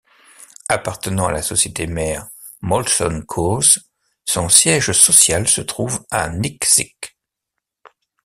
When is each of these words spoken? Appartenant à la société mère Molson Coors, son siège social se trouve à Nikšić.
Appartenant 0.67 1.27
à 1.27 1.31
la 1.31 1.43
société 1.43 1.85
mère 1.85 2.27
Molson 2.63 3.21
Coors, 3.27 3.77
son 4.25 4.49
siège 4.49 4.93
social 4.93 5.47
se 5.47 5.61
trouve 5.61 6.03
à 6.09 6.27
Nikšić. 6.27 6.95